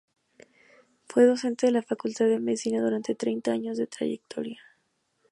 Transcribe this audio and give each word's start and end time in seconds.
Fue 1.07 1.25
docente 1.27 1.67
de 1.67 1.73
la 1.73 1.83
Facultad 1.83 2.25
de 2.25 2.39
Medicina 2.39 2.81
durante 2.81 3.13
treinta 3.13 3.51
años 3.51 3.77
de 3.77 3.85
trayectoria. 3.85 4.59